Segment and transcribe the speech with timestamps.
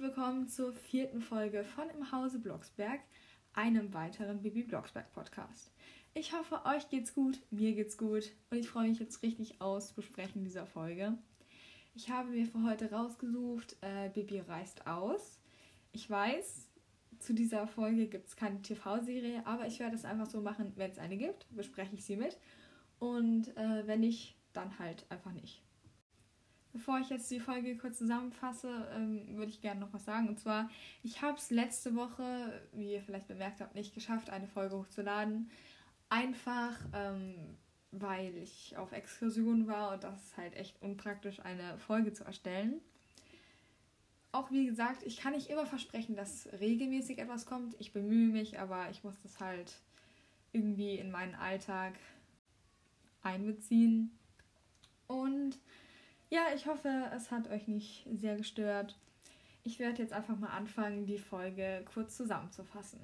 [0.00, 3.00] willkommen zur vierten Folge von Im Hause Blocksberg,
[3.52, 5.70] einem weiteren Bibi Blocksberg Podcast.
[6.14, 9.92] Ich hoffe, euch geht's gut, mir geht's gut und ich freue mich jetzt richtig aus
[9.92, 11.18] Besprechen dieser Folge.
[11.94, 15.38] Ich habe mir für heute rausgesucht, äh, Bibi reist aus.
[15.92, 16.66] Ich weiß,
[17.18, 20.90] zu dieser Folge gibt es keine TV-Serie, aber ich werde es einfach so machen, wenn
[20.90, 22.38] es eine gibt, bespreche ich sie mit.
[22.98, 25.60] Und äh, wenn nicht, dann halt einfach nicht.
[26.72, 30.28] Bevor ich jetzt die Folge kurz zusammenfasse, ähm, würde ich gerne noch was sagen.
[30.28, 30.70] Und zwar,
[31.02, 35.50] ich habe es letzte Woche, wie ihr vielleicht bemerkt habt, nicht geschafft, eine Folge hochzuladen.
[36.08, 37.34] Einfach, ähm,
[37.90, 42.80] weil ich auf Exkursion war und das ist halt echt unpraktisch, eine Folge zu erstellen.
[44.32, 47.74] Auch wie gesagt, ich kann nicht immer versprechen, dass regelmäßig etwas kommt.
[47.80, 49.74] Ich bemühe mich, aber ich muss das halt
[50.52, 51.94] irgendwie in meinen Alltag
[53.22, 54.16] einbeziehen.
[55.08, 55.58] Und
[56.30, 58.96] ja, ich hoffe, es hat euch nicht sehr gestört.
[59.62, 63.00] Ich werde jetzt einfach mal anfangen, die Folge kurz zusammenzufassen.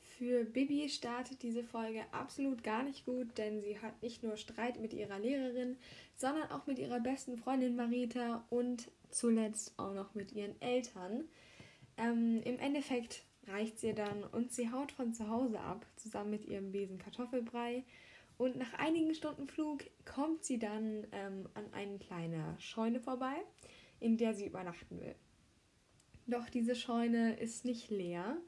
[0.00, 4.80] Für Bibi startet diese Folge absolut gar nicht gut, denn sie hat nicht nur Streit
[4.80, 5.76] mit ihrer Lehrerin,
[6.16, 11.24] sondern auch mit ihrer besten Freundin Marita und zuletzt auch noch mit ihren Eltern.
[11.96, 16.44] Ähm, Im Endeffekt reicht sie dann und sie haut von zu Hause ab, zusammen mit
[16.44, 17.84] ihrem Besen Kartoffelbrei
[18.40, 23.34] und nach einigen Stunden Flug kommt sie dann ähm, an eine kleine Scheune vorbei,
[24.00, 25.14] in der sie übernachten will.
[26.26, 28.38] Doch diese Scheune ist nicht leer,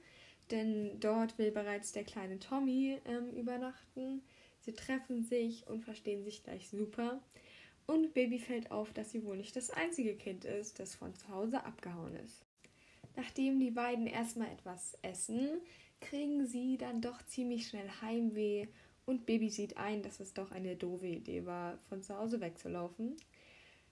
[0.50, 4.22] denn dort will bereits der kleine Tommy ähm, übernachten.
[4.60, 7.20] Sie treffen sich und verstehen sich gleich super.
[7.84, 11.28] Und Baby fällt auf, dass sie wohl nicht das einzige Kind ist, das von zu
[11.28, 12.46] Hause abgehauen ist.
[13.14, 15.60] Nachdem die beiden erstmal etwas essen,
[16.00, 18.68] kriegen sie dann doch ziemlich schnell Heimweh
[19.04, 23.16] und Baby sieht ein, dass es doch eine doofe Idee war, von zu Hause wegzulaufen.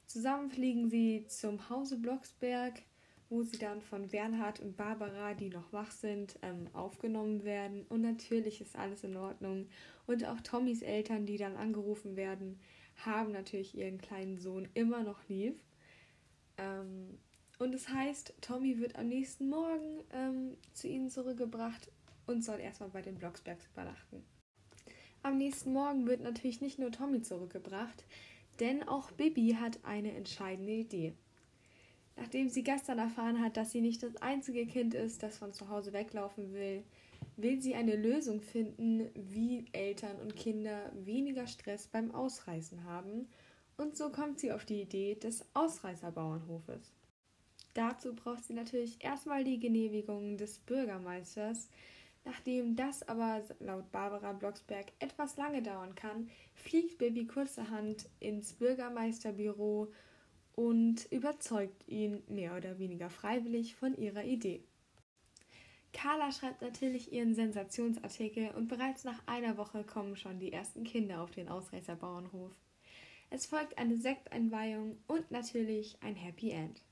[0.07, 2.83] Zusammen fliegen sie zum Hause Blocksberg,
[3.29, 7.87] wo sie dann von Bernhard und Barbara, die noch wach sind, ähm, aufgenommen werden.
[7.89, 9.69] Und natürlich ist alles in Ordnung.
[10.07, 12.59] Und auch Tommys Eltern, die dann angerufen werden,
[12.97, 15.61] haben natürlich ihren kleinen Sohn immer noch lieb.
[16.59, 17.19] Ähm,
[17.61, 21.91] und es das heißt, Tommy wird am nächsten Morgen ähm, zu ihnen zurückgebracht
[22.27, 24.25] und soll erstmal bei den Blocksbergs übernachten.
[25.23, 28.05] Am nächsten Morgen wird natürlich nicht nur Tommy zurückgebracht,
[28.59, 31.13] denn auch Bibi hat eine entscheidende Idee.
[32.17, 35.69] Nachdem sie gestern erfahren hat, dass sie nicht das einzige Kind ist, das von zu
[35.69, 36.85] Hause weglaufen will,
[37.37, 43.29] will sie eine Lösung finden, wie Eltern und Kinder weniger Stress beim Ausreißen haben.
[43.77, 46.93] Und so kommt sie auf die Idee des Ausreißerbauernhofes.
[47.75, 51.69] Dazu braucht sie natürlich erstmal die Genehmigung des Bürgermeisters,
[52.25, 59.93] Nachdem das aber laut Barbara Blocksberg etwas lange dauern kann, fliegt Baby kurzerhand ins Bürgermeisterbüro
[60.55, 64.63] und überzeugt ihn mehr oder weniger freiwillig von ihrer Idee.
[65.93, 71.23] Carla schreibt natürlich ihren Sensationsartikel und bereits nach einer Woche kommen schon die ersten Kinder
[71.23, 72.53] auf den Ausreißerbauernhof.
[73.31, 76.83] Es folgt eine Sekteinweihung und natürlich ein Happy End.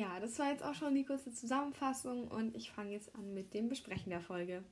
[0.00, 3.52] Ja, das war jetzt auch schon die kurze Zusammenfassung und ich fange jetzt an mit
[3.52, 4.64] dem Besprechen der Folge.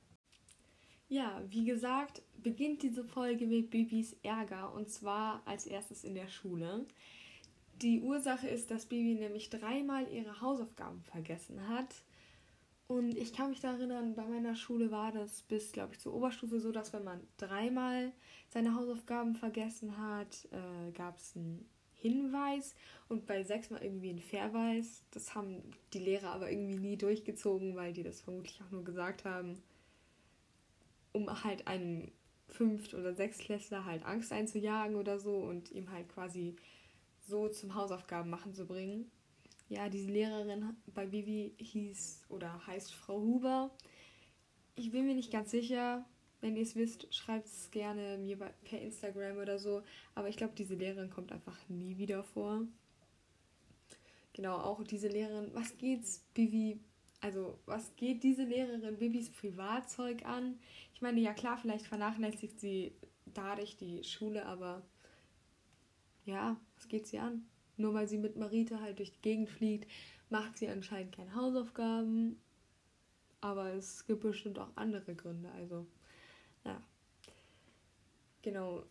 [1.07, 6.29] Ja, wie gesagt, beginnt diese Folge mit Bibis Ärger und zwar als erstes in der
[6.29, 6.87] Schule.
[7.75, 11.93] Die Ursache ist, dass Bibi nämlich dreimal ihre Hausaufgaben vergessen hat.
[12.87, 16.15] Und ich kann mich da erinnern, bei meiner Schule war das bis, glaube ich, zur
[16.15, 18.13] Oberstufe so, dass wenn man dreimal
[18.47, 22.75] seine Hausaufgaben vergessen hat, äh, gab es ein Hinweis
[23.09, 25.03] und bei sechsmal irgendwie ein Verweis.
[25.11, 25.61] Das haben
[25.93, 29.61] die Lehrer aber irgendwie nie durchgezogen, weil die das vermutlich auch nur gesagt haben,
[31.11, 32.11] um halt einem
[32.47, 36.55] Fünft- oder Sechstklässler halt Angst einzujagen oder so und ihm halt quasi
[37.27, 39.11] so zum Hausaufgaben machen zu bringen.
[39.67, 43.71] Ja, diese Lehrerin bei Vivi hieß oder heißt Frau Huber.
[44.75, 46.05] Ich bin mir nicht ganz sicher,
[46.41, 49.83] wenn ihr es wisst, schreibt es gerne mir per Instagram oder so.
[50.15, 52.65] Aber ich glaube, diese Lehrerin kommt einfach nie wieder vor.
[54.33, 56.79] Genau, auch diese Lehrerin, was geht's Bibi,
[57.19, 60.57] also was geht diese Lehrerin Bibis Privatzeug an?
[60.93, 62.93] Ich meine, ja klar, vielleicht vernachlässigt sie
[63.25, 64.81] dadurch die Schule, aber
[66.25, 67.45] ja, was geht sie an?
[67.75, 69.89] Nur weil sie mit Marita halt durch die Gegend fliegt,
[70.29, 72.37] macht sie anscheinend keine Hausaufgaben.
[73.41, 75.85] Aber es gibt bestimmt auch andere Gründe, also
[76.65, 76.81] ja.
[78.41, 78.83] Genau.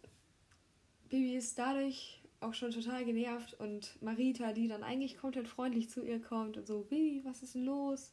[1.09, 6.05] Bibi ist dadurch auch schon total genervt und Marita, die dann eigentlich komplett freundlich zu
[6.05, 8.13] ihr kommt und so, Bibi, was ist denn los?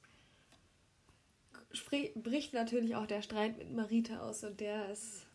[1.71, 5.27] Spre bricht natürlich auch der Streit mit Marita aus und der ist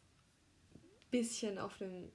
[0.74, 2.10] ein bisschen auf dem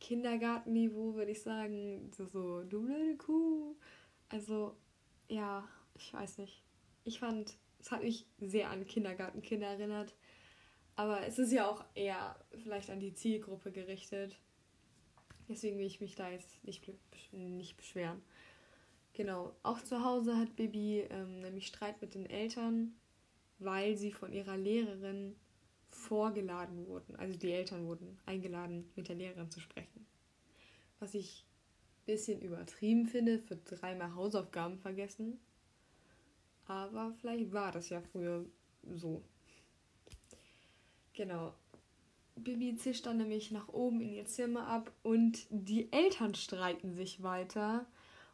[0.00, 2.10] Kindergartenniveau, würde ich sagen.
[2.16, 3.76] So, so, du blöde Kuh.
[4.28, 4.76] Also,
[5.28, 6.62] ja, ich weiß nicht.
[7.04, 10.14] Ich fand, es hat mich sehr an Kindergartenkinder erinnert.
[10.96, 14.38] Aber es ist ja auch eher vielleicht an die Zielgruppe gerichtet.
[15.48, 16.82] Deswegen will ich mich da jetzt nicht,
[17.32, 18.22] nicht beschweren.
[19.14, 19.54] Genau.
[19.62, 22.94] Auch zu Hause hat Bibi ähm, nämlich Streit mit den Eltern,
[23.58, 25.36] weil sie von ihrer Lehrerin
[25.90, 27.16] vorgeladen wurden.
[27.16, 30.06] Also die Eltern wurden eingeladen, mit der Lehrerin zu sprechen.
[30.98, 31.44] Was ich
[32.02, 35.38] ein bisschen übertrieben finde, für dreimal Hausaufgaben vergessen.
[36.66, 38.46] Aber vielleicht war das ja früher
[38.94, 39.22] so.
[41.14, 41.54] Genau.
[42.36, 47.22] Bibi zischt dann nämlich nach oben in ihr Zimmer ab und die Eltern streiten sich
[47.22, 47.86] weiter.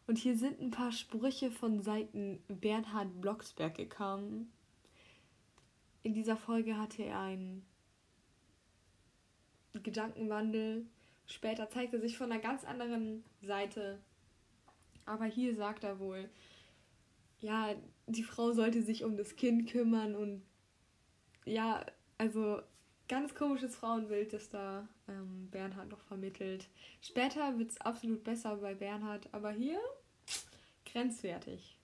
[0.06, 4.50] Und hier sind ein paar Sprüche von Seiten Bernhard Blocksberg gekommen.
[6.02, 7.66] In dieser Folge hatte er einen
[9.74, 10.86] Gedankenwandel.
[11.26, 13.98] Später zeigt er sich von einer ganz anderen Seite.
[15.04, 16.30] Aber hier sagt er wohl,
[17.40, 17.74] ja,
[18.06, 20.42] die Frau sollte sich um das Kind kümmern und
[21.44, 21.84] ja,
[22.18, 22.60] also
[23.08, 26.68] ganz komisches Frauenbild, das da ähm, Bernhard noch vermittelt.
[27.00, 29.80] Später wird es absolut besser bei Bernhard, aber hier
[30.84, 31.76] grenzwertig.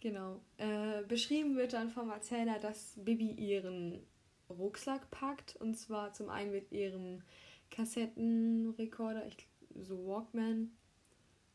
[0.00, 0.40] Genau.
[0.58, 4.00] Äh, beschrieben wird dann vom Erzähler, dass Bibi ihren
[4.48, 7.22] Rucksack packt und zwar zum einen mit ihrem
[7.70, 9.48] Kassettenrekorder, ich,
[9.82, 10.70] so Walkman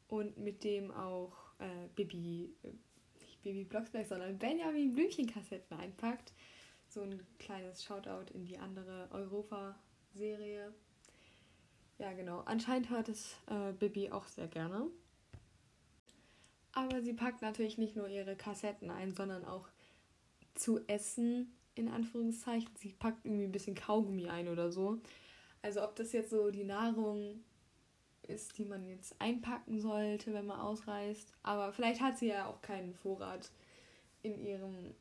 [0.08, 2.68] und mit dem auch äh, Bibi, äh,
[3.22, 6.34] nicht Bibi Blocksberg, sondern Benjamin Blümchen-Kassetten einpackt.
[6.94, 10.72] So ein kleines Shoutout in die andere Europa-Serie.
[11.98, 12.42] Ja, genau.
[12.42, 14.92] Anscheinend hört es äh, Bibi auch sehr gerne.
[16.72, 19.68] Aber sie packt natürlich nicht nur ihre Kassetten ein, sondern auch
[20.54, 22.70] zu essen, in Anführungszeichen.
[22.76, 25.00] Sie packt irgendwie ein bisschen Kaugummi ein oder so.
[25.64, 27.44] Also ob das jetzt so die Nahrung
[28.28, 31.34] ist, die man jetzt einpacken sollte, wenn man ausreist.
[31.42, 33.50] Aber vielleicht hat sie ja auch keinen Vorrat
[34.22, 34.94] in ihrem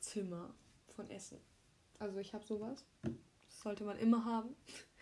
[0.00, 0.52] Zimmer
[0.98, 1.38] von Essen.
[1.98, 2.84] Also ich habe sowas.
[3.02, 4.54] Das sollte man immer haben.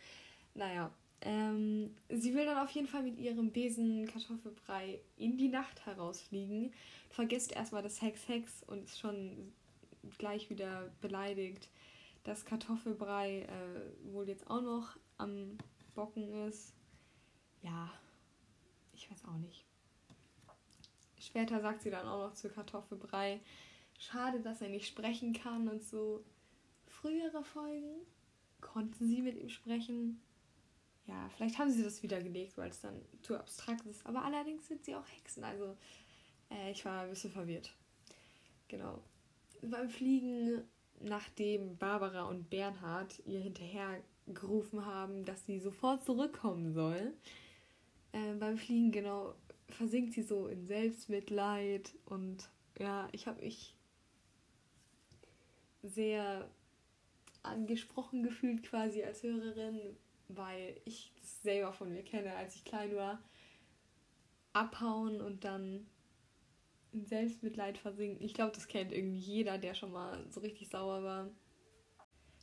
[0.54, 0.92] naja.
[1.22, 6.72] Ähm, sie will dann auf jeden Fall mit ihrem Besen Kartoffelbrei in die Nacht herausfliegen.
[7.08, 9.52] Vergisst erstmal das Hex Hex und ist schon
[10.18, 11.68] gleich wieder beleidigt,
[12.24, 15.56] dass Kartoffelbrei äh, wohl jetzt auch noch am
[15.94, 16.76] Bocken ist
[17.66, 17.90] ja,
[18.92, 19.64] ich weiß auch nicht.
[21.18, 23.40] Später sagt sie dann auch noch zu Kartoffelbrei,
[23.98, 26.24] schade, dass er nicht sprechen kann und so.
[26.86, 28.06] Frühere Folgen
[28.60, 30.20] konnten sie mit ihm sprechen.
[31.06, 34.04] Ja, vielleicht haben sie das wieder gelegt, weil es dann zu abstrakt ist.
[34.06, 35.44] Aber allerdings sind sie auch Hexen.
[35.44, 35.76] Also
[36.50, 37.72] äh, ich war ein bisschen verwirrt.
[38.68, 39.00] Genau.
[39.62, 40.62] Beim Fliegen,
[41.00, 47.12] nachdem Barbara und Bernhard ihr hinterher gerufen haben, dass sie sofort zurückkommen soll,
[48.12, 49.34] äh, beim Fliegen genau
[49.68, 53.75] versinkt sie so in Selbstmitleid und ja, ich habe mich
[55.86, 56.48] sehr
[57.42, 59.80] angesprochen gefühlt quasi als Hörerin,
[60.28, 63.22] weil ich das selber von mir kenne, als ich klein war.
[64.52, 65.86] Abhauen und dann
[66.92, 68.24] in Selbstmitleid versinken.
[68.24, 71.30] Ich glaube, das kennt irgendwie jeder, der schon mal so richtig sauer war.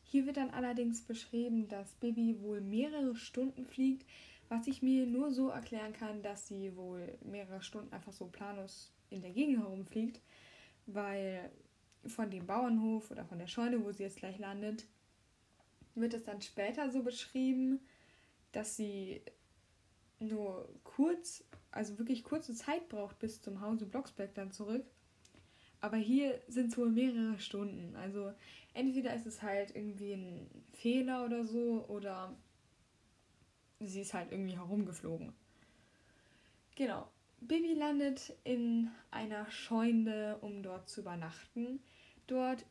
[0.04, 4.06] Hier wird dann allerdings beschrieben, dass Bibi wohl mehrere Stunden fliegt,
[4.48, 8.94] was ich mir nur so erklären kann, dass sie wohl mehrere Stunden einfach so planlos
[9.10, 10.22] in der Gegend herumfliegt,
[10.86, 11.50] weil
[12.07, 14.86] von dem Bauernhof oder von der Scheune, wo sie jetzt gleich landet,
[15.95, 17.79] wird es dann später so beschrieben,
[18.51, 19.22] dass sie
[20.19, 24.86] nur kurz, also wirklich kurze Zeit braucht bis zum Hause Blocksberg dann zurück.
[25.81, 27.95] Aber hier sind es wohl mehrere Stunden.
[27.95, 28.33] Also
[28.74, 32.33] entweder ist es halt irgendwie ein Fehler oder so oder
[33.79, 35.33] sie ist halt irgendwie herumgeflogen.
[36.75, 37.07] Genau.
[37.41, 41.81] Bibi landet in einer Scheune, um dort zu übernachten.
[42.27, 42.65] Dort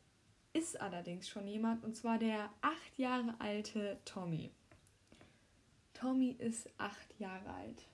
[0.53, 4.51] ist allerdings schon jemand, und zwar der acht Jahre alte Tommy.
[5.93, 7.87] Tommy ist acht Jahre alt.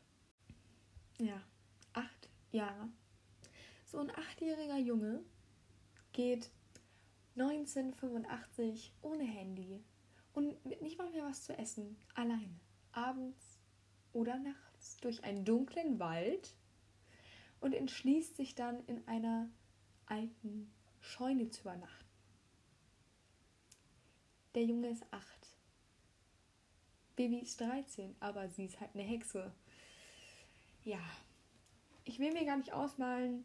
[1.17, 1.41] Ja,
[1.93, 2.89] acht Jahre.
[3.85, 5.23] So ein achtjähriger Junge
[6.13, 6.51] geht
[7.37, 9.83] 1985 ohne Handy
[10.33, 12.59] und mit nicht mal mehr was zu essen, alleine
[12.91, 13.59] abends
[14.13, 16.55] oder nachts durch einen dunklen Wald
[17.59, 19.49] und entschließt sich dann in einer
[20.05, 20.71] alten
[21.09, 22.05] Scheune zu übernachten.
[24.55, 25.55] Der Junge ist acht.
[27.15, 29.51] Baby ist 13, aber sie ist halt eine Hexe.
[30.83, 31.01] Ja,
[32.05, 33.43] ich will mir gar nicht ausmalen,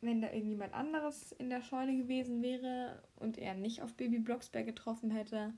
[0.00, 4.66] wenn da irgendjemand anderes in der Scheune gewesen wäre und er nicht auf Baby Blocksberg
[4.66, 5.54] getroffen hätte,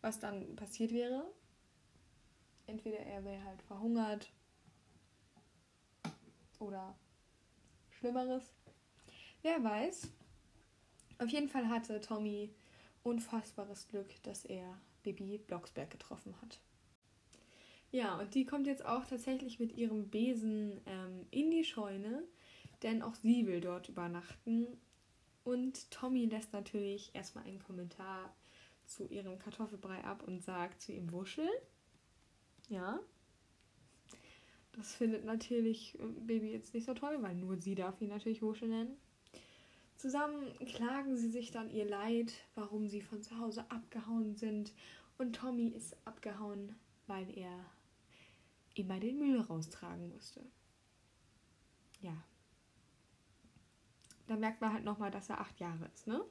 [0.00, 1.24] was dann passiert wäre
[2.66, 4.32] entweder er wäre halt verhungert
[6.58, 6.96] oder
[7.90, 8.54] Schlimmeres.
[9.42, 10.10] Wer weiß.
[11.18, 12.50] Auf jeden Fall hatte Tommy
[13.02, 16.60] unfassbares Glück, dass er Bibi Blocksberg getroffen hat.
[17.92, 22.24] Ja, und die kommt jetzt auch tatsächlich mit ihrem Besen ähm, in die Scheune,
[22.82, 24.66] denn auch sie will dort übernachten.
[25.44, 28.34] Und Tommy lässt natürlich erstmal einen Kommentar
[28.86, 31.48] zu ihrem Kartoffelbrei ab und sagt zu ihm Wuschel.
[32.68, 32.98] Ja.
[34.72, 38.42] Das findet natürlich äh, Baby jetzt nicht so toll, weil nur sie darf ihn natürlich
[38.42, 38.96] Wuschel nennen.
[40.04, 44.70] Zusammen klagen sie sich dann ihr Leid, warum sie von zu Hause abgehauen sind.
[45.16, 47.64] Und Tommy ist abgehauen, weil er
[48.74, 50.44] immer den Müll raustragen musste.
[52.02, 52.22] Ja.
[54.26, 56.22] Da merkt man halt nochmal, dass er acht Jahre ist, ne?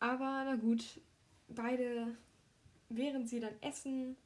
[0.00, 1.00] Aber na gut,
[1.46, 2.16] beide,
[2.88, 4.16] während sie dann essen,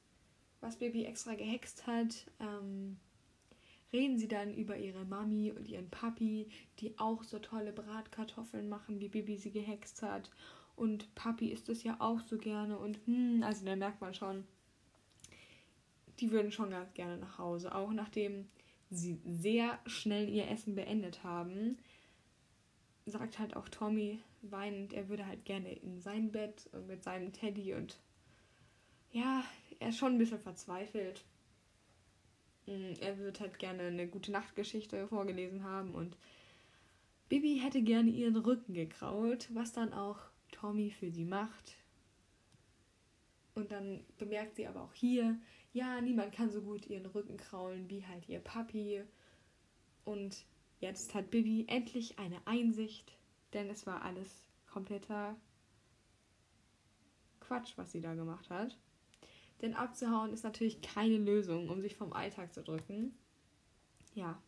[0.63, 2.99] was Baby extra gehext hat, ähm,
[3.93, 9.01] reden sie dann über ihre Mami und ihren Papi, die auch so tolle Bratkartoffeln machen,
[9.01, 10.31] wie Bibi sie gehext hat.
[10.77, 12.79] Und Papi isst es ja auch so gerne.
[12.79, 14.45] Und hm, also da merkt man schon,
[16.21, 17.75] die würden schon ganz gerne nach Hause.
[17.75, 18.49] Auch nachdem
[18.91, 21.79] sie sehr schnell ihr Essen beendet haben,
[23.07, 27.33] sagt halt auch Tommy weinend, er würde halt gerne in sein Bett und mit seinem
[27.33, 27.99] Teddy und
[29.13, 29.45] ja,
[29.79, 31.25] er ist schon ein bisschen verzweifelt.
[32.67, 36.17] Mm, er würde halt gerne eine gute Nachtgeschichte vorgelesen haben und
[37.29, 40.19] Bibi hätte gerne ihren Rücken gekraut, was dann auch
[40.51, 41.77] Tommy für sie macht.
[43.55, 45.39] Und dann bemerkt sie aber auch hier,
[45.73, 49.03] ja, niemand kann so gut ihren Rücken kraulen wie halt ihr Papi.
[50.05, 50.45] Und
[50.81, 53.17] jetzt hat Bibi endlich eine Einsicht,
[53.53, 55.37] denn es war alles kompletter
[57.41, 58.77] Quatsch, was sie da gemacht hat.
[59.63, 63.15] Denn abzuhauen ist natürlich keine Lösung, um sich vom Alltag zu drücken.
[64.15, 64.43] Ja.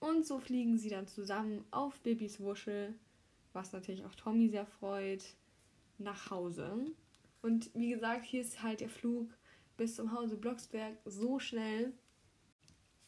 [0.00, 2.94] Und so fliegen sie dann zusammen auf Bibis Wuschel,
[3.52, 5.24] was natürlich auch Tommy sehr freut,
[5.98, 6.86] nach Hause.
[7.42, 9.28] Und wie gesagt, hier ist halt der Flug
[9.76, 11.92] bis zum Hause Blocksberg so schnell.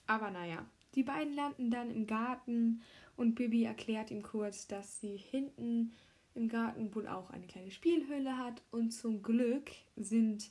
[0.07, 2.83] Aber naja, die beiden landen dann im Garten
[3.17, 5.93] und Bibi erklärt ihm kurz, dass sie hinten
[6.35, 10.51] im Garten wohl auch eine kleine Spielhöhle hat und zum Glück sind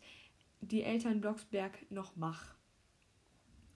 [0.62, 2.56] die Eltern Blocksberg noch wach.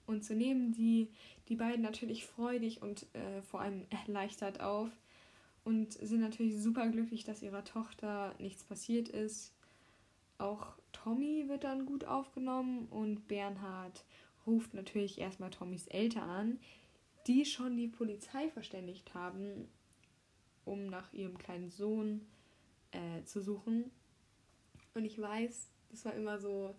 [0.06, 1.08] Und so nehmen die,
[1.48, 4.90] die beiden natürlich freudig und äh, vor allem erleichtert auf
[5.64, 9.52] und sind natürlich super glücklich, dass ihrer Tochter nichts passiert ist.
[10.38, 14.04] Auch Tommy wird dann gut aufgenommen und Bernhard
[14.46, 16.60] ruft natürlich erstmal Tommys Eltern an,
[17.26, 19.68] die schon die Polizei verständigt haben,
[20.64, 22.26] um nach ihrem kleinen Sohn
[22.92, 23.90] äh, zu suchen.
[24.94, 26.74] Und ich weiß, das war immer so,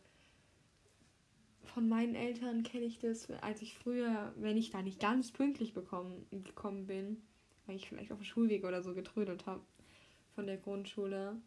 [1.73, 5.73] von meinen Eltern kenne ich das, als ich früher, wenn ich da nicht ganz pünktlich
[5.73, 7.21] bekommen, gekommen bin,
[7.65, 9.61] weil ich vielleicht auf dem Schulweg oder so getrödelt habe
[10.35, 11.41] von der Grundschule,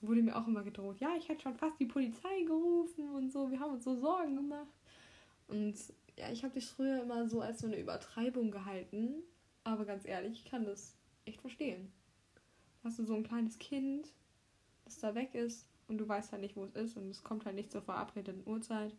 [0.00, 3.50] wurde mir auch immer gedroht, ja, ich hätte schon fast die Polizei gerufen und so,
[3.50, 4.72] wir haben uns so Sorgen gemacht.
[5.46, 5.74] Und
[6.18, 9.22] ja, ich habe das früher immer so als so eine Übertreibung gehalten,
[9.64, 11.92] aber ganz ehrlich, ich kann das echt verstehen.
[12.82, 14.12] Hast du so ein kleines Kind,
[14.84, 17.44] das da weg ist und du weißt halt nicht, wo es ist und es kommt
[17.44, 18.94] halt nicht zur verabredeten Uhrzeit.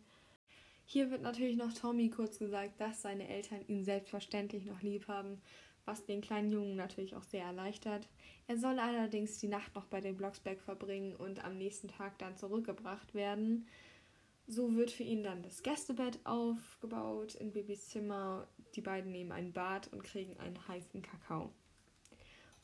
[0.86, 5.40] Hier wird natürlich noch Tommy kurz gesagt, dass seine Eltern ihn selbstverständlich noch lieb haben
[5.84, 8.08] was den kleinen Jungen natürlich auch sehr erleichtert.
[8.46, 12.36] Er soll allerdings die Nacht noch bei den Blocksberg verbringen und am nächsten Tag dann
[12.36, 13.66] zurückgebracht werden.
[14.46, 18.46] So wird für ihn dann das Gästebett aufgebaut in Babys Zimmer.
[18.74, 21.50] Die beiden nehmen ein Bad und kriegen einen heißen Kakao.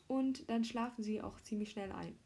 [0.08, 2.18] Und dann schlafen sie auch ziemlich schnell ein.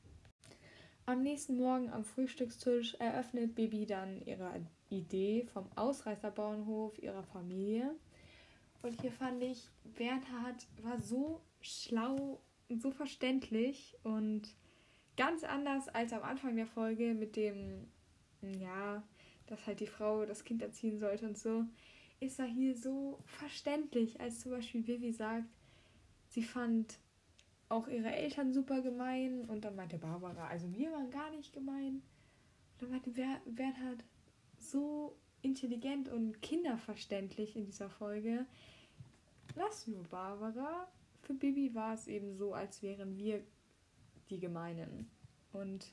[1.07, 7.95] Am nächsten Morgen am Frühstückstisch eröffnet Bibi dann ihre Idee vom Ausreißerbauernhof ihrer Familie.
[8.81, 9.69] Und hier fand ich,
[9.99, 14.49] Bernhard war so schlau und so verständlich und
[15.19, 17.87] ganz anders als am Anfang der Folge mit dem,
[18.41, 19.03] ja,
[19.47, 21.67] dass halt die Frau das Kind erziehen sollte und so,
[22.21, 25.45] ist er hier so verständlich, als zum Beispiel Vivi sagt,
[26.29, 26.99] sie fand
[27.69, 32.03] auch ihre Eltern super gemein und dann meinte Barbara, also wir waren gar nicht gemein.
[32.73, 34.05] Und dann meinte Bernhard
[34.59, 38.47] so intelligent und kinderverständlich in dieser Folge,
[39.57, 40.89] Lass nur Barbara.
[41.23, 43.43] Für Bibi war es eben so, als wären wir
[44.31, 45.11] die Gemeinen.
[45.53, 45.93] Und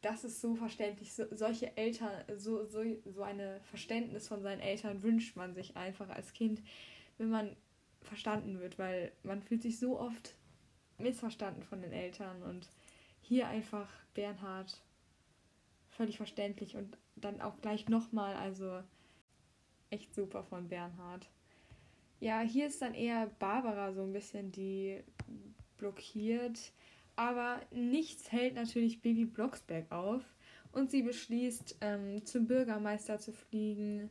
[0.00, 1.12] das ist so verständlich.
[1.12, 6.08] So, solche Eltern, so, so, so eine Verständnis von seinen Eltern wünscht man sich einfach
[6.08, 6.62] als Kind,
[7.18, 7.56] wenn man
[8.02, 10.36] verstanden wird, weil man fühlt sich so oft
[10.98, 12.68] missverstanden von den Eltern und
[13.20, 14.82] hier einfach Bernhard
[15.90, 18.82] völlig verständlich und dann auch gleich nochmal, also
[19.90, 21.28] echt super von Bernhard.
[22.20, 25.02] Ja, hier ist dann eher Barbara so ein bisschen, die
[25.76, 26.72] blockiert.
[27.14, 30.22] Aber nichts hält natürlich Baby Blocksberg auf.
[30.72, 34.10] Und sie beschließt, ähm, zum Bürgermeister zu fliegen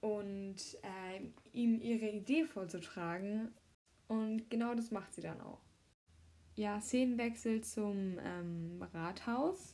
[0.00, 1.20] und äh,
[1.52, 3.52] ihm ihre Idee vorzutragen.
[4.08, 5.60] Und genau das macht sie dann auch.
[6.60, 9.72] Ja, Szenenwechsel zum ähm, Rathaus.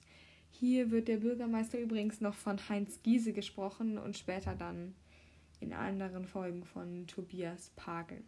[0.52, 4.95] Hier wird der Bürgermeister übrigens noch von Heinz Giese gesprochen und später dann
[5.59, 8.23] in anderen Folgen von Tobias Pagel.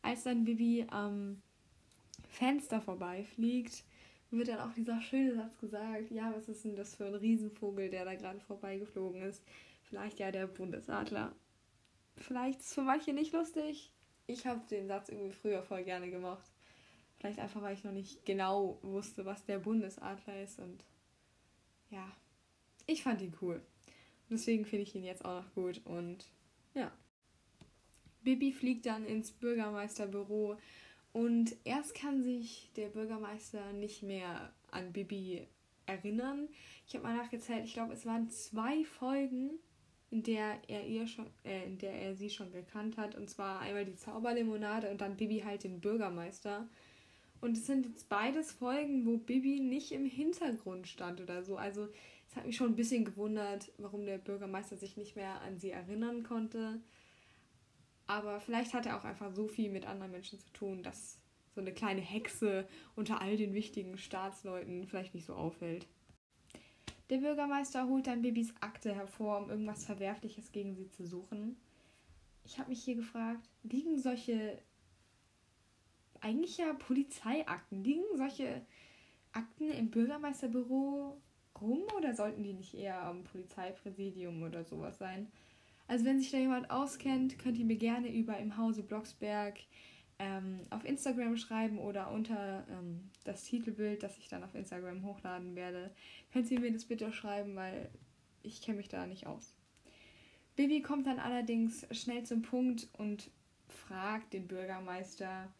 [0.00, 1.42] Als dann Bibi am
[2.26, 3.84] Fenster vorbeifliegt,
[4.30, 7.90] wird dann auch dieser schöne Satz gesagt, ja, was ist denn das für ein Riesenvogel,
[7.90, 9.44] der da gerade vorbeigeflogen ist?
[9.82, 11.36] Vielleicht ja der Bundesadler.
[12.16, 13.92] Vielleicht ist es für manche nicht lustig.
[14.26, 16.53] Ich habe den Satz irgendwie früher voll gerne gemacht.
[17.24, 20.84] Vielleicht einfach, weil ich noch nicht genau wusste, was der Bundesadler ist und
[21.88, 22.06] ja,
[22.86, 23.62] ich fand ihn cool.
[24.28, 26.26] deswegen finde ich ihn jetzt auch noch gut und
[26.74, 26.92] ja.
[28.24, 30.58] Bibi fliegt dann ins Bürgermeisterbüro
[31.14, 35.48] und erst kann sich der Bürgermeister nicht mehr an Bibi
[35.86, 36.50] erinnern.
[36.86, 39.52] Ich habe mal nachgezählt, ich glaube, es waren zwei Folgen,
[40.10, 43.14] in der er ihr schon, äh, in der er sie schon gekannt hat.
[43.14, 46.68] Und zwar einmal die Zauberlimonade und dann Bibi halt den Bürgermeister.
[47.44, 51.58] Und es sind jetzt beides Folgen, wo Bibi nicht im Hintergrund stand oder so.
[51.58, 51.88] Also
[52.26, 55.70] es hat mich schon ein bisschen gewundert, warum der Bürgermeister sich nicht mehr an sie
[55.70, 56.80] erinnern konnte.
[58.06, 61.18] Aber vielleicht hat er auch einfach so viel mit anderen Menschen zu tun, dass
[61.54, 65.86] so eine kleine Hexe unter all den wichtigen Staatsleuten vielleicht nicht so auffällt.
[67.10, 71.58] Der Bürgermeister holt dann Bibis Akte hervor, um irgendwas Verwerfliches gegen sie zu suchen.
[72.46, 74.62] Ich habe mich hier gefragt, liegen solche
[76.24, 77.84] eigentlich ja Polizeiakten.
[77.84, 78.62] Liegen solche
[79.32, 81.20] Akten im Bürgermeisterbüro
[81.60, 85.30] rum oder sollten die nicht eher am Polizeipräsidium oder sowas sein?
[85.86, 89.58] Also wenn sich da jemand auskennt, könnt ihr mir gerne über im Hause Blocksberg
[90.18, 95.54] ähm, auf Instagram schreiben oder unter ähm, das Titelbild, das ich dann auf Instagram hochladen
[95.56, 95.94] werde.
[96.32, 97.90] Könnt ihr mir das bitte schreiben, weil
[98.42, 99.54] ich kenne mich da nicht aus.
[100.56, 103.30] Bibi kommt dann allerdings schnell zum Punkt und
[103.68, 105.52] fragt den Bürgermeister,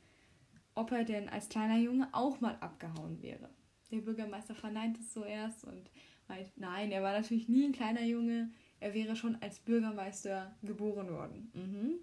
[0.75, 3.51] ob er denn als kleiner Junge auch mal abgehauen wäre.
[3.91, 5.91] Der Bürgermeister verneint es so erst und
[6.29, 11.11] meint, nein, er war natürlich nie ein kleiner Junge, er wäre schon als Bürgermeister geboren
[11.11, 11.51] worden.
[11.55, 11.95] Mhm.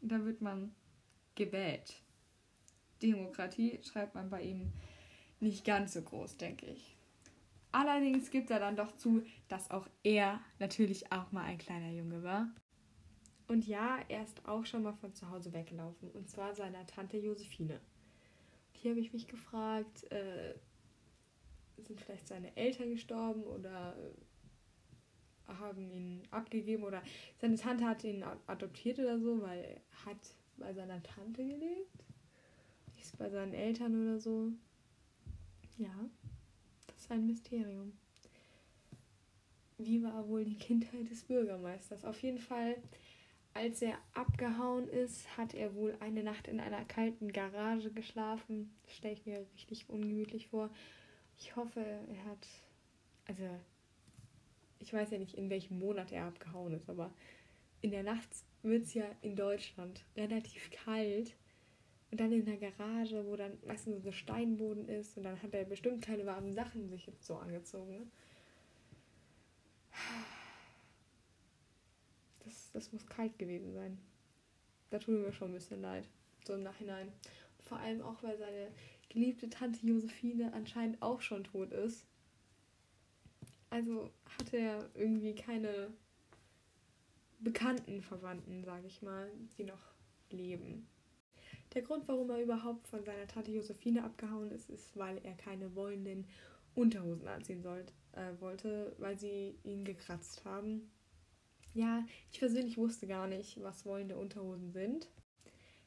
[0.00, 0.74] Da wird man
[1.34, 2.02] gewählt.
[3.02, 4.72] Demokratie schreibt man bei ihm
[5.40, 6.96] nicht ganz so groß, denke ich.
[7.70, 12.22] Allerdings gibt er dann doch zu, dass auch er natürlich auch mal ein kleiner Junge
[12.22, 12.48] war.
[13.48, 16.10] Und ja, er ist auch schon mal von zu Hause weggelaufen.
[16.10, 17.74] Und zwar seiner Tante Josephine.
[17.74, 20.54] Und hier habe ich mich gefragt, äh,
[21.78, 23.96] sind vielleicht seine Eltern gestorben oder
[25.46, 27.02] haben ihn abgegeben oder
[27.40, 30.18] seine Tante hat ihn adoptiert oder so, weil er hat
[30.58, 32.04] bei seiner Tante gelebt.
[33.00, 34.52] Ist bei seinen Eltern oder so.
[35.78, 35.94] Ja,
[36.88, 37.92] das ist ein Mysterium.
[39.78, 42.04] Wie war wohl die Kindheit des Bürgermeisters?
[42.04, 42.76] Auf jeden Fall
[43.54, 48.74] als er abgehauen ist, hat er wohl eine Nacht in einer kalten Garage geschlafen.
[48.84, 50.70] Das stelle ich mir richtig ungemütlich vor.
[51.38, 52.46] Ich hoffe, er hat.
[53.26, 53.44] Also,
[54.78, 57.12] ich weiß ja nicht, in welchem Monat er abgehauen ist, aber
[57.80, 58.28] in der Nacht
[58.62, 61.34] wird es ja in Deutschland relativ kalt.
[62.10, 65.16] Und dann in der Garage, wo dann meistens so Steinboden ist.
[65.18, 67.98] Und dann hat er bestimmt keine warmen Sachen sich so angezogen.
[67.98, 68.06] Ne?
[72.78, 73.98] Das, muss kalt gewesen sein.
[74.90, 76.08] Da tut mir schon ein bisschen leid,
[76.46, 77.12] so im Nachhinein.
[77.60, 78.68] Vor allem auch, weil seine
[79.08, 82.06] geliebte Tante Josephine anscheinend auch schon tot ist.
[83.70, 85.92] Also hatte er irgendwie keine
[87.40, 89.92] bekannten Verwandten, sage ich mal, die noch
[90.30, 90.86] leben.
[91.74, 95.74] Der Grund, warum er überhaupt von seiner Tante Josephine abgehauen ist, ist, weil er keine
[95.74, 96.26] wollenden
[96.74, 100.90] Unterhosen anziehen sollte, äh, wollte, weil sie ihn gekratzt haben.
[101.74, 105.08] Ja, ich persönlich wusste gar nicht, was wollende Unterhosen sind.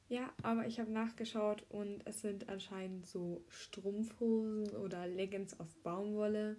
[0.10, 6.58] Ja, aber ich habe nachgeschaut und es sind anscheinend so Strumpfhosen oder Leggings aus Baumwolle.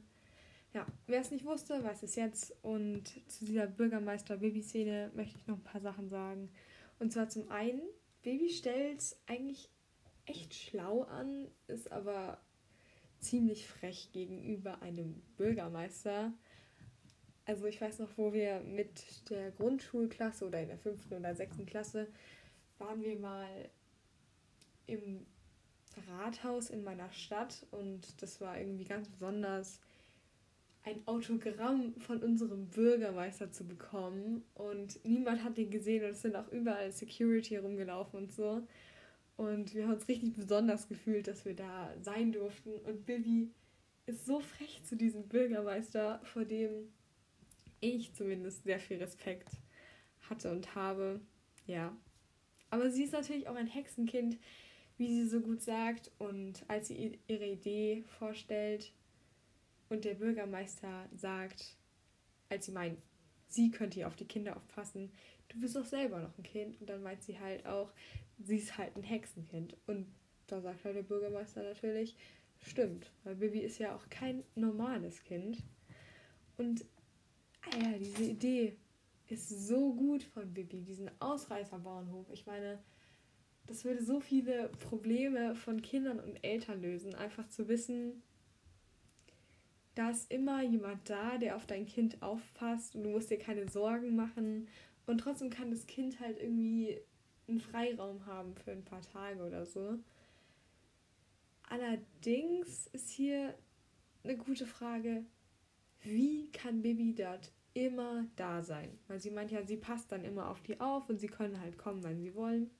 [0.72, 2.56] Ja, wer es nicht wusste, weiß es jetzt.
[2.62, 6.48] Und zu dieser Bürgermeister-Baby-Szene möchte ich noch ein paar Sachen sagen.
[6.98, 7.82] Und zwar zum einen,
[8.22, 9.68] Baby stellt es eigentlich
[10.24, 12.40] echt schlau an, ist aber
[13.18, 16.32] ziemlich frech gegenüber einem Bürgermeister.
[17.44, 21.66] Also ich weiß noch, wo wir mit der Grundschulklasse oder in der fünften oder sechsten
[21.66, 22.06] Klasse
[22.78, 23.68] waren wir mal
[24.86, 25.26] im
[26.08, 29.80] Rathaus in meiner Stadt und das war irgendwie ganz besonders.
[30.84, 34.44] ein Autogramm von unserem Bürgermeister zu bekommen.
[34.54, 38.66] Und niemand hat ihn gesehen und es sind auch überall Security herumgelaufen und so.
[39.36, 42.72] Und wir haben uns richtig besonders gefühlt, dass wir da sein durften.
[42.84, 43.50] Und Bibi
[44.06, 46.88] ist so frech zu diesem Bürgermeister, vor dem
[47.82, 49.50] ich zumindest sehr viel Respekt
[50.30, 51.20] hatte und habe.
[51.66, 51.94] Ja.
[52.70, 54.38] Aber sie ist natürlich auch ein Hexenkind,
[54.96, 56.10] wie sie so gut sagt.
[56.18, 58.92] Und als sie ihre Idee vorstellt
[59.90, 61.76] und der Bürgermeister sagt,
[62.48, 62.98] als sie meint,
[63.48, 65.10] sie könnte hier auf die Kinder aufpassen,
[65.48, 66.80] du bist doch selber noch ein Kind.
[66.80, 67.92] Und dann meint sie halt auch,
[68.38, 69.76] sie ist halt ein Hexenkind.
[69.86, 70.06] Und
[70.46, 72.16] da sagt halt der Bürgermeister natürlich,
[72.60, 75.58] stimmt, weil Bibi ist ja auch kein normales Kind.
[76.56, 76.84] Und
[77.80, 78.76] ja, diese Idee
[79.28, 82.26] ist so gut von Bibi, diesen Ausreißerbauernhof.
[82.32, 82.78] Ich meine,
[83.66, 87.14] das würde so viele Probleme von Kindern und Eltern lösen.
[87.14, 88.22] Einfach zu wissen,
[89.94, 93.68] da ist immer jemand da, der auf dein Kind aufpasst und du musst dir keine
[93.68, 94.68] Sorgen machen.
[95.06, 97.00] Und trotzdem kann das Kind halt irgendwie
[97.48, 99.98] einen Freiraum haben für ein paar Tage oder so.
[101.68, 103.54] Allerdings ist hier
[104.24, 105.24] eine gute Frage,
[106.02, 108.98] wie kann Bibi dort immer da sein?
[109.08, 111.78] Weil sie meint ja, sie passt dann immer auf die auf und sie können halt
[111.78, 112.70] kommen, wenn sie wollen.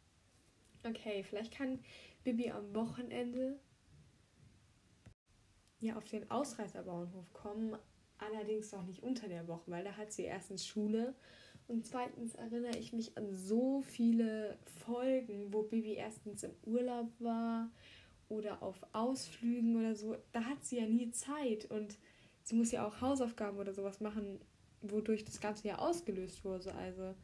[0.85, 1.79] Okay, vielleicht kann
[2.25, 3.59] Bibi am Wochenende
[5.81, 7.77] ja auf den Ausreißerbauernhof kommen,
[8.19, 11.15] allerdings noch nicht unter der Woche, weil da hat sie erstens Schule
[11.69, 17.71] und zweitens erinnere ich mich an so viele Folgen, wo Bibi erstens im Urlaub war
[18.29, 20.17] oder auf Ausflügen oder so.
[20.33, 21.99] Da hat sie ja nie Zeit und
[22.45, 24.41] sie muss ja auch Hausaufgaben oder sowas machen,
[24.81, 26.75] wodurch das Ganze ja ausgelöst wurde.
[26.75, 27.15] Also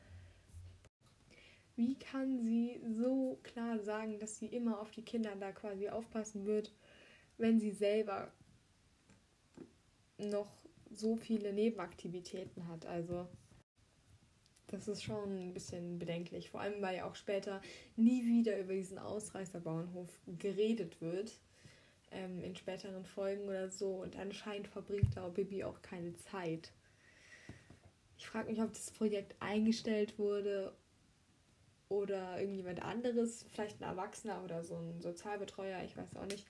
[1.77, 6.45] wie kann sie so klar sagen, dass sie immer auf die Kinder da quasi aufpassen
[6.45, 6.73] wird,
[7.37, 8.33] wenn sie selber
[10.19, 10.51] noch
[10.91, 12.87] so viele Nebenaktivitäten hat?
[12.87, 13.29] Also
[14.69, 16.51] das ist schon ein bisschen bedenklich.
[16.51, 17.61] Vor allem, weil ja auch später
[17.97, 21.33] nie wieder über diesen Ausreißerbauernhof geredet wird.
[22.11, 24.03] Ähm, in späteren Folgen oder so.
[24.03, 26.73] Und anscheinend verbringt da Bibi auch keine Zeit.
[28.17, 30.75] Ich frage mich, ob das Projekt eingestellt wurde
[31.89, 36.47] oder irgendjemand anderes, vielleicht ein Erwachsener oder so ein Sozialbetreuer, ich weiß auch nicht,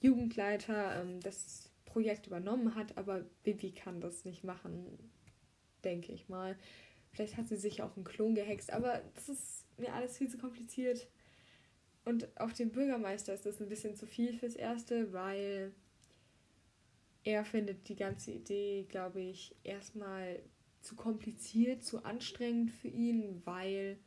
[0.00, 5.10] Jugendleiter, ähm, das Projekt übernommen hat, aber Bibi kann das nicht machen,
[5.84, 6.56] denke ich mal.
[7.10, 10.38] Vielleicht hat sie sich auch einen Klon gehext, aber das ist mir alles viel zu
[10.38, 11.08] kompliziert.
[12.08, 15.74] Und auch dem Bürgermeister ist das ein bisschen zu viel fürs Erste, weil
[17.22, 20.40] er findet die ganze Idee, glaube ich, erstmal
[20.80, 23.98] zu kompliziert, zu anstrengend für ihn, weil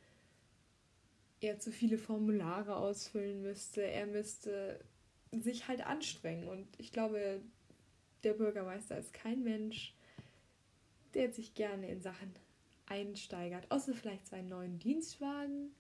[1.42, 3.84] er zu viele Formulare ausfüllen müsste.
[3.84, 4.84] Er müsste
[5.32, 6.48] sich halt anstrengen.
[6.48, 7.40] Und ich glaube,
[8.24, 9.94] der Bürgermeister ist kein Mensch,
[11.14, 12.34] der sich gerne in Sachen
[12.88, 13.70] einsteigert.
[13.70, 15.76] Außer vielleicht seinen neuen Dienstwagen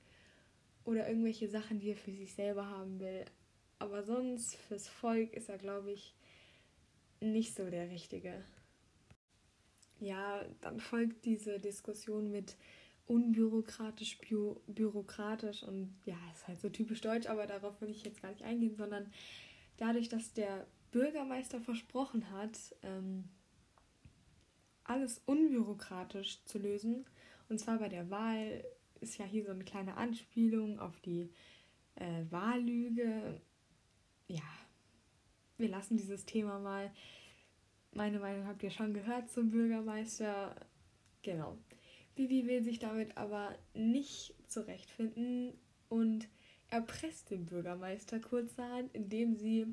[0.85, 3.25] oder irgendwelche Sachen, die er für sich selber haben will.
[3.79, 6.15] Aber sonst fürs Volk ist er, glaube ich,
[7.19, 8.43] nicht so der Richtige.
[9.99, 12.57] Ja, dann folgt diese Diskussion mit
[13.05, 18.21] unbürokratisch, bü bürokratisch und ja, ist halt so typisch deutsch, aber darauf will ich jetzt
[18.21, 19.11] gar nicht eingehen, sondern
[19.77, 23.25] dadurch, dass der Bürgermeister versprochen hat, ähm,
[24.83, 27.05] alles unbürokratisch zu lösen,
[27.49, 28.63] und zwar bei der Wahl
[29.01, 31.29] ist ja hier so eine kleine Anspielung auf die
[31.95, 33.41] äh, Wahllüge.
[34.27, 34.43] Ja,
[35.57, 36.91] wir lassen dieses Thema mal.
[37.93, 40.55] Meine Meinung habt ihr schon gehört zum Bürgermeister.
[41.23, 41.57] Genau.
[42.15, 45.53] Vivi will sich damit aber nicht zurechtfinden
[45.89, 46.27] und
[46.69, 49.67] erpresst den Bürgermeister kurzerhand, indem sie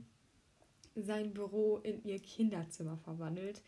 [0.94, 3.62] sein Büro in ihr Kinderzimmer verwandelt.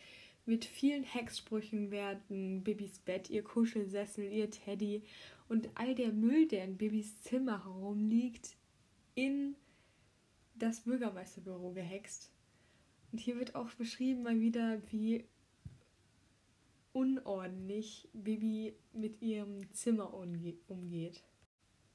[0.46, 5.05] Mit vielen Hexsprüchen werden Bibis Bett, ihr Kuschelsessel, ihr Teddy
[5.50, 8.56] und all der Müll, der in Bibis Zimmer herumliegt,
[9.16, 9.56] in
[10.54, 12.30] das Bürgermeisterbüro gehext.
[13.10, 15.24] Und hier wird auch beschrieben mal wieder, wie
[16.92, 21.24] unordentlich Bibi mit ihrem Zimmer umgeht.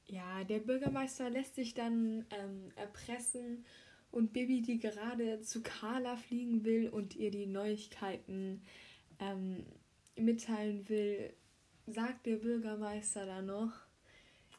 [0.04, 3.64] Ja, der Bürgermeister lässt sich dann ähm, erpressen
[4.10, 8.60] und Bibi, die gerade zu Carla fliegen will und ihr die Neuigkeiten
[9.18, 9.64] ähm,
[10.14, 11.32] mitteilen will,
[11.86, 13.72] sagt der Bürgermeister dann noch,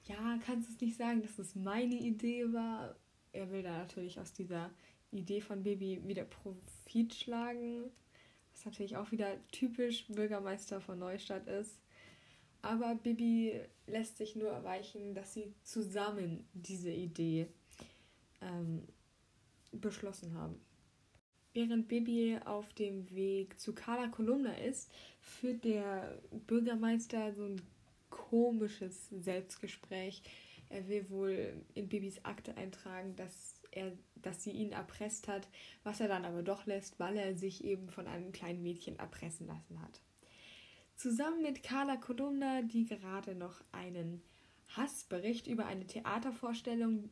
[0.05, 2.95] ja, kannst du es nicht sagen, dass es meine Idee war?
[3.33, 4.71] Er will da natürlich aus dieser
[5.11, 7.91] Idee von Bibi wieder Profit schlagen
[8.57, 11.79] was natürlich auch wieder typisch Bürgermeister von Neustadt ist.
[12.63, 17.47] Aber Bibi lässt sich nur erweichen, dass sie zusammen diese Idee
[18.41, 18.87] ähm,
[19.71, 20.59] beschlossen haben.
[21.58, 27.60] Während Bibi auf dem Weg zu Carla Kolumna ist, führt der Bürgermeister so ein
[28.12, 30.22] komisches Selbstgespräch.
[30.70, 35.50] Er will wohl in Bibis Akte eintragen, dass er, dass sie ihn erpresst hat,
[35.82, 39.48] was er dann aber doch lässt, weil er sich eben von einem kleinen Mädchen erpressen
[39.48, 40.00] lassen hat.
[40.96, 44.22] Zusammen mit Carla Kolumna, die gerade noch einen
[44.76, 47.10] Hassbericht über eine Theatervorstellung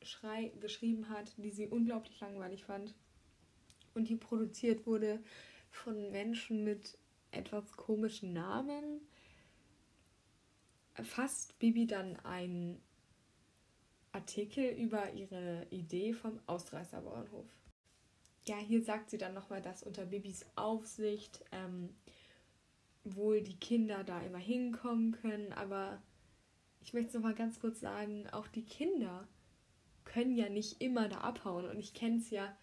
[0.00, 2.94] geschrieben hat, die sie unglaublich langweilig fand
[3.94, 5.22] und die produziert wurde
[5.70, 6.98] von Menschen mit
[7.30, 9.00] etwas komischen Namen,
[11.02, 12.80] fasst Bibi dann einen
[14.12, 17.46] Artikel über ihre Idee vom Ausreißerbauernhof.
[18.46, 21.90] Ja, hier sagt sie dann nochmal, dass unter Bibis Aufsicht ähm,
[23.04, 26.02] wohl die Kinder da immer hinkommen können, aber
[26.82, 29.26] ich möchte noch mal ganz kurz sagen, auch die Kinder
[30.04, 31.66] können ja nicht immer da abhauen.
[31.66, 32.56] Und ich kenne es ja,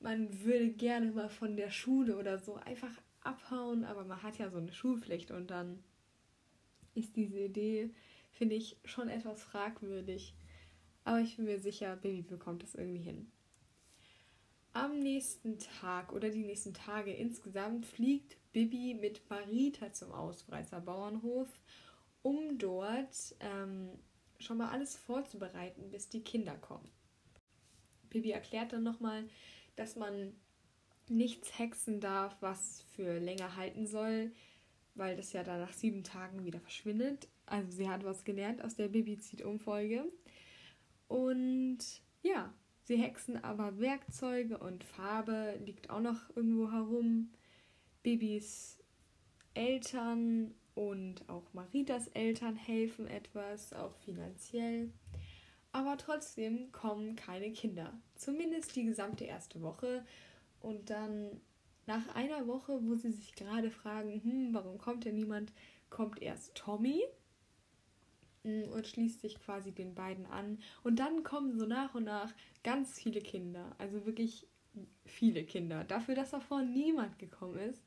[0.00, 4.50] man würde gerne mal von der Schule oder so einfach abhauen, aber man hat ja
[4.50, 5.82] so eine Schulpflicht und dann
[6.94, 7.90] ist diese Idee,
[8.30, 10.34] finde ich, schon etwas fragwürdig.
[11.04, 13.30] Aber ich bin mir sicher, Baby bekommt es irgendwie hin.
[14.72, 21.48] Am nächsten Tag oder die nächsten Tage insgesamt fliegt Bibi mit Marita zum Ausreißer Bauernhof,
[22.22, 23.88] um dort ähm,
[24.38, 26.90] schon mal alles vorzubereiten, bis die Kinder kommen.
[28.10, 29.24] Bibi erklärt dann nochmal,
[29.76, 30.34] dass man
[31.08, 34.32] nichts hexen darf, was für länger halten soll,
[34.94, 37.28] weil das ja dann nach sieben Tagen wieder verschwindet.
[37.44, 40.10] Also sie hat was gelernt aus der Bibi zieht Umfolge.
[41.08, 41.78] Und
[42.22, 42.52] ja,
[42.84, 47.30] sie hexen aber Werkzeuge und Farbe liegt auch noch irgendwo herum.
[48.02, 48.78] Bibis
[49.54, 54.92] Eltern und auch Maritas Eltern helfen etwas, auch finanziell.
[55.76, 57.92] Aber trotzdem kommen keine Kinder.
[58.14, 60.06] Zumindest die gesamte erste Woche.
[60.62, 61.38] Und dann
[61.84, 65.52] nach einer Woche, wo sie sich gerade fragen, hm, warum kommt denn niemand,
[65.90, 67.02] kommt erst Tommy
[68.42, 70.60] hm, und schließt sich quasi den beiden an.
[70.82, 72.32] Und dann kommen so nach und nach
[72.64, 73.76] ganz viele Kinder.
[73.76, 74.46] Also wirklich
[75.04, 75.84] viele Kinder.
[75.84, 77.84] Dafür, dass davor niemand gekommen ist,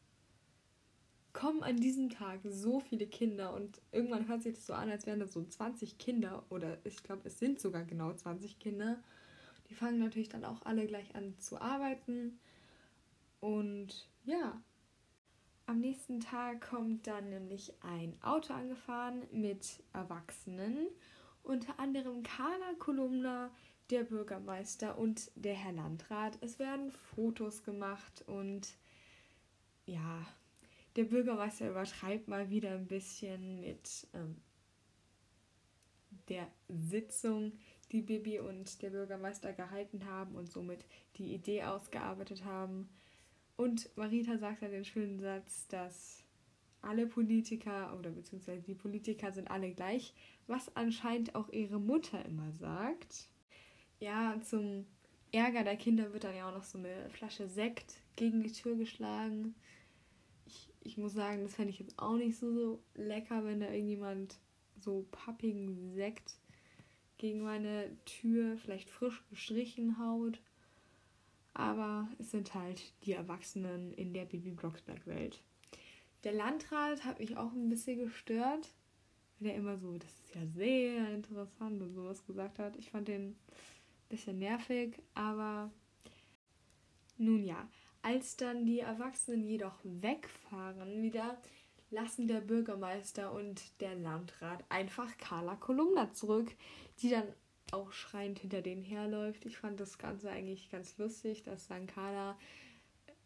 [1.34, 3.54] kommen an diesem Tag so viele Kinder.
[3.54, 6.44] Und irgendwann hört sich das so an, als wären das so 20 Kinder.
[6.50, 9.02] Oder ich glaube, es sind sogar genau 20 Kinder.
[9.70, 12.40] Die fangen natürlich dann auch alle gleich an zu arbeiten.
[13.40, 14.62] Und ja,
[15.66, 20.88] am nächsten Tag kommt dann nämlich ein Auto angefahren mit Erwachsenen,
[21.44, 23.52] unter anderem Carla Kolumna,
[23.92, 26.38] der Bürgermeister und der Herr Landrat.
[26.42, 28.76] Es werden Fotos gemacht und
[29.86, 30.26] ja,
[30.96, 34.38] der Bürgermeister übertreibt mal wieder ein bisschen mit ähm,
[36.28, 37.54] der Sitzung,
[37.92, 40.86] die Bibi und der Bürgermeister gehalten haben und somit
[41.18, 42.90] die Idee ausgearbeitet haben.
[43.58, 46.24] Und Marita sagt dann den schönen Satz, dass
[46.82, 50.14] alle Politiker oder beziehungsweise die Politiker sind alle gleich,
[50.48, 53.28] was anscheinend auch ihre Mutter immer sagt.
[54.00, 54.86] Ja, zum
[55.32, 58.76] Ärger der Kinder wird dann ja auch noch so eine Flasche Sekt gegen die Tür
[58.76, 59.56] geschlagen.
[60.90, 64.40] Ich, muss sagen, das fände ich jetzt auch nicht so, so lecker, wenn da irgendjemand
[64.80, 66.36] so pappigen Sekt
[67.20, 70.42] gegen meine Tür, vielleicht frisch gestrichen haut.
[71.54, 75.44] Aber es sind halt die Erwachsenen in der Bibi Blocksberg-Welt.
[76.24, 78.74] Der Landrat hat mich auch ein bisschen gestört,
[79.38, 82.76] weil er immer so, das ist ja sehr interessant und sowas gesagt hat.
[82.78, 83.36] Ich fand den ein
[84.10, 85.72] bisschen nervig, aber
[87.20, 87.70] nun ja,
[88.02, 91.38] als dann die Erwachsenen jedoch wegfahren wieder,
[91.92, 96.52] lassen der Bürgermeister und der Landrat einfach Carla Kolumna zurück,
[97.02, 97.28] die dann
[97.72, 99.46] auch schreiend hinter denen herläuft.
[99.46, 102.38] Ich fand das Ganze eigentlich ganz lustig, dass Sankara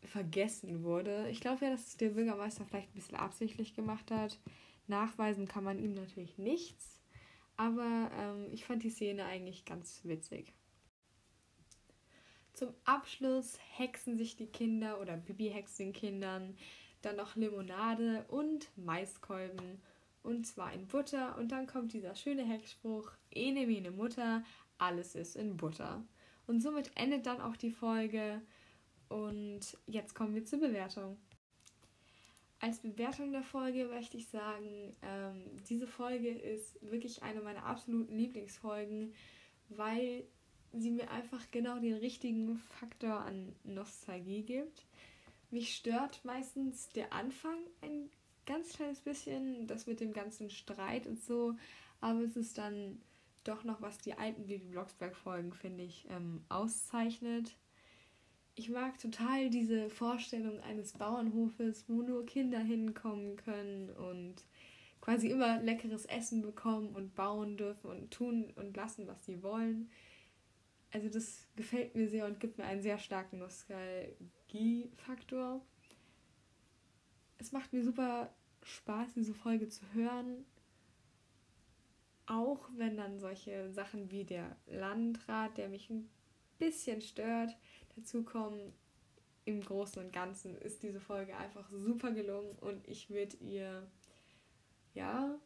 [0.02, 1.30] vergessen wurde.
[1.30, 4.40] Ich glaube ja, dass es der Bürgermeister vielleicht ein bisschen absichtlich gemacht hat.
[4.88, 7.00] Nachweisen kann man ihm natürlich nichts,
[7.56, 10.54] aber ähm, ich fand die Szene eigentlich ganz witzig.
[12.54, 16.56] Zum Abschluss hexen sich die Kinder oder Bibi hext den Kindern
[17.04, 19.82] dann noch Limonade und Maiskolben
[20.24, 21.38] und zwar in Butter.
[21.38, 24.44] Und dann kommt dieser schöne Hexspruch, ene mene Mutter,
[24.78, 26.04] alles ist in Butter.
[26.48, 28.42] Und somit endet dann auch die Folge.
[29.10, 31.18] Und jetzt kommen wir zur Bewertung.
[32.60, 38.18] Als Bewertung der Folge möchte ich sagen, ähm, diese Folge ist wirklich eine meiner absoluten
[38.18, 39.14] Lieblingsfolgen,
[39.68, 40.26] weil
[40.82, 44.86] sie mir einfach genau den richtigen Faktor an Nostalgie gibt.
[45.52, 48.10] Mich stört meistens der Anfang ein
[48.46, 51.56] ganz kleines bisschen, das mit dem ganzen Streit und so,
[52.02, 53.02] aber es ist dann
[53.44, 57.56] doch noch, was die alten Bibi Blocksberg-Folgen, finde ich, ähm, auszeichnet.
[58.56, 64.36] ich mag total diese Vorstellung eines Bauernhofes, wo nur Kinder hinkommen können und
[65.02, 69.90] quasi immer leckeres Essen bekommen und bauen dürfen und tun und lassen, was sie wollen.
[70.94, 75.66] Also das gefällt mir sehr und gibt mir einen sehr starken Nostalgie-Faktor.
[77.40, 80.46] Es macht mir super Spaß, diese Folge zu hören.
[82.28, 86.08] Auch wenn dann solche Sachen wie der Landrat, der mich ein
[86.60, 87.58] bisschen stört,
[87.96, 88.72] dazukommen.
[89.46, 93.86] Im Großen und Ganzen ist diese Folge einfach super gelungen und ich würde ihr
[94.94, 95.38] ja,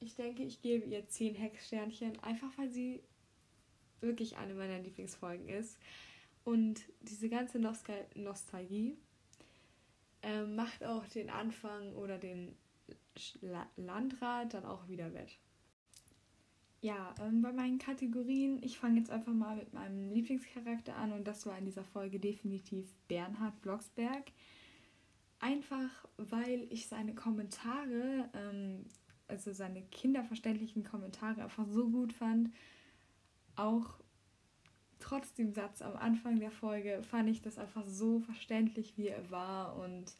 [0.00, 3.04] ich denke, ich gebe ihr 10 Hexsternchen, einfach weil sie
[4.02, 5.78] wirklich eine meiner Lieblingsfolgen ist.
[6.44, 8.96] Und diese ganze Nostal Nostalgie
[10.22, 12.54] äh, macht auch den Anfang oder den
[13.40, 15.38] La Landrat dann auch wieder wett.
[16.80, 21.28] Ja, ähm, bei meinen Kategorien, ich fange jetzt einfach mal mit meinem Lieblingscharakter an und
[21.28, 24.32] das war in dieser Folge definitiv Bernhard Blocksberg.
[25.38, 28.84] Einfach weil ich seine Kommentare, ähm,
[29.28, 32.50] also seine kinderverständlichen Kommentare einfach so gut fand.
[33.56, 33.98] Auch
[34.98, 39.30] trotz dem Satz am Anfang der Folge fand ich das einfach so verständlich, wie er
[39.30, 39.76] war.
[39.76, 40.14] Und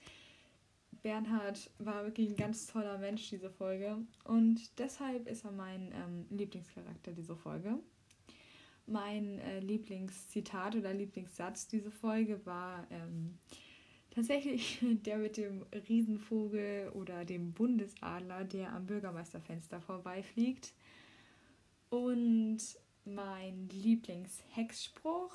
[1.03, 3.99] Bernhard war wirklich ein ganz toller Mensch, diese Folge.
[4.25, 7.79] Und deshalb ist er mein ähm, Lieblingscharakter dieser Folge.
[8.87, 13.38] Mein äh, Lieblingszitat oder Lieblingssatz dieser Folge war, ähm,
[14.14, 20.75] Tatsächlich der mit dem Riesenvogel oder dem Bundesadler, der am Bürgermeisterfenster vorbeifliegt.
[21.88, 22.59] Und
[23.05, 25.33] mein Lieblingshexspruch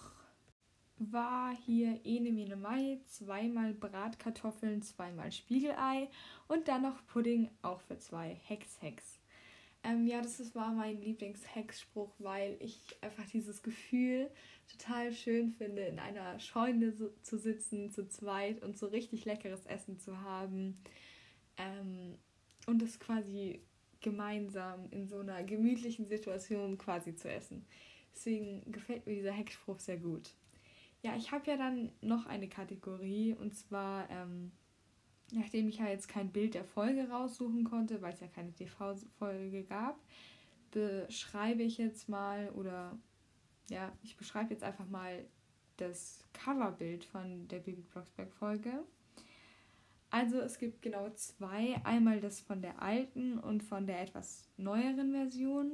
[0.99, 6.09] war hier Ene Mene Mai, zweimal Bratkartoffeln, zweimal Spiegelei
[6.47, 8.35] und dann noch Pudding, auch für zwei.
[8.45, 9.19] Hex, Hex.
[9.83, 14.29] Ähm, ja, das war mein Lieblingshexspruch, weil ich einfach dieses Gefühl
[14.71, 19.65] total schön finde, in einer Scheune so, zu sitzen, zu zweit und so richtig leckeres
[19.65, 20.81] Essen zu haben.
[21.57, 22.17] Ähm,
[22.65, 23.61] und es quasi
[24.01, 27.65] gemeinsam in so einer gemütlichen Situation quasi zu essen.
[28.13, 30.33] Deswegen gefällt mir dieser Hexspruch sehr gut.
[31.03, 34.51] Ja, ich habe ja dann noch eine Kategorie und zwar, ähm,
[35.31, 39.63] nachdem ich ja jetzt kein Bild der Folge raussuchen konnte, weil es ja keine TV-Folge
[39.63, 39.99] gab,
[40.71, 42.97] beschreibe ich jetzt mal oder
[43.69, 45.25] ja, ich beschreibe jetzt einfach mal
[45.77, 48.83] das Coverbild von der Baby Blocksberg Folge.
[50.09, 55.11] Also es gibt genau zwei, einmal das von der alten und von der etwas neueren
[55.11, 55.71] Version.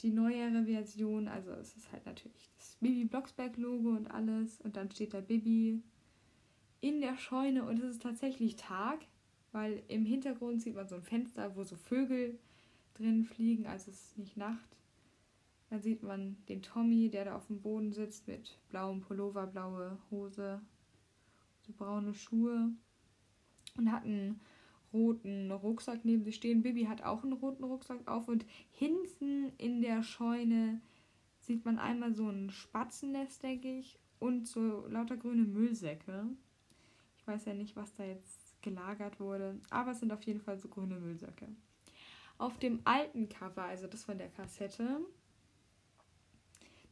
[0.00, 4.60] Die neuere Version, also es ist halt natürlich das Bibi Blocksberg Logo und alles.
[4.60, 5.82] Und dann steht da Bibi
[6.80, 7.64] in der Scheune.
[7.64, 9.00] Und es ist tatsächlich Tag,
[9.52, 12.38] weil im Hintergrund sieht man so ein Fenster, wo so Vögel
[12.94, 14.76] drin fliegen, also es ist nicht Nacht.
[15.70, 19.98] Da sieht man den Tommy, der da auf dem Boden sitzt mit blauem Pullover, blaue
[20.10, 20.60] Hose,
[21.60, 22.72] so braune Schuhe
[23.78, 24.40] und hat einen
[24.92, 26.62] roten Rucksack neben sich stehen.
[26.62, 30.80] Bibi hat auch einen roten Rucksack auf und hinten in der Scheune
[31.40, 36.26] sieht man einmal so ein Spatzennest, denke ich, und so lauter grüne Müllsäcke.
[37.16, 40.58] Ich weiß ja nicht, was da jetzt gelagert wurde, aber es sind auf jeden Fall
[40.58, 41.48] so grüne Müllsäcke.
[42.38, 45.00] Auf dem alten Cover, also das von der Kassette,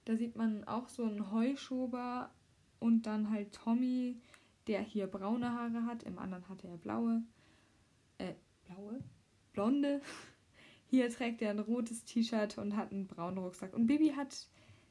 [0.04, 2.30] da sieht man auch so einen Heuschober
[2.78, 4.20] und dann halt Tommy,
[4.66, 6.02] der hier braune Haare hat.
[6.02, 7.22] Im anderen hatte er blaue.
[8.18, 8.34] Äh,
[8.66, 9.00] blaue?
[9.52, 10.00] Blonde.
[10.88, 13.74] Hier trägt er ein rotes T-Shirt und hat einen braunen Rucksack.
[13.74, 14.46] Und Bibi hat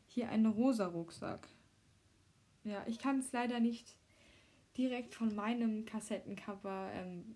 [0.08, 1.48] hier einen rosa Rucksack.
[2.66, 3.96] Ja, ich kann es leider nicht
[4.78, 7.36] direkt von meinem Kassettencover ähm,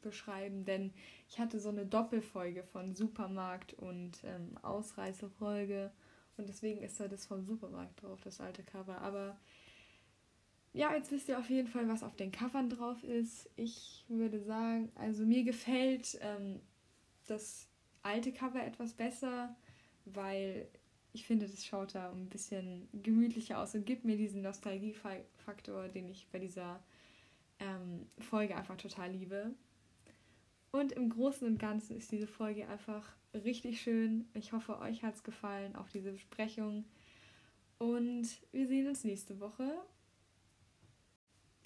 [0.00, 0.94] beschreiben, denn
[1.28, 5.90] ich hatte so eine Doppelfolge von Supermarkt und ähm, Ausreisefolge
[6.36, 9.00] und deswegen ist da das vom Supermarkt drauf, das alte Cover.
[9.00, 9.36] Aber
[10.74, 13.48] ja, jetzt wisst ihr auf jeden Fall, was auf den Covern drauf ist.
[13.54, 16.60] Ich würde sagen, also mir gefällt ähm,
[17.26, 17.68] das
[18.02, 19.56] alte Cover etwas besser,
[20.04, 20.68] weil
[21.12, 26.08] ich finde, das schaut da ein bisschen gemütlicher aus und gibt mir diesen Nostalgiefaktor, den
[26.08, 26.82] ich bei dieser
[27.60, 29.54] ähm, Folge einfach total liebe.
[30.72, 34.26] Und im Großen und Ganzen ist diese Folge einfach richtig schön.
[34.34, 36.84] Ich hoffe, euch hat es gefallen, auch diese Besprechung.
[37.78, 39.72] Und wir sehen uns nächste Woche.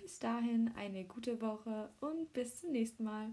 [0.09, 3.29] Bis dahin eine gute Woche und bis zum nächsten Mal.